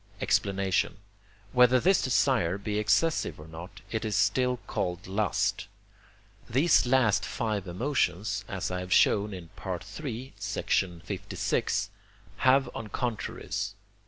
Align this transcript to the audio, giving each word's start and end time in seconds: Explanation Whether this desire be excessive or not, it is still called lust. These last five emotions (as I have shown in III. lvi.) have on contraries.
Explanation 0.19 0.97
Whether 1.51 1.79
this 1.79 2.01
desire 2.01 2.57
be 2.57 2.79
excessive 2.79 3.39
or 3.39 3.47
not, 3.47 3.81
it 3.91 4.03
is 4.03 4.15
still 4.15 4.57
called 4.65 5.05
lust. 5.05 5.67
These 6.49 6.87
last 6.87 7.23
five 7.23 7.67
emotions 7.67 8.43
(as 8.47 8.71
I 8.71 8.79
have 8.79 8.91
shown 8.91 9.31
in 9.31 9.51
III. 9.63 9.77
lvi.) 10.39 11.89
have 12.37 12.67
on 12.73 12.87
contraries. 12.87 13.75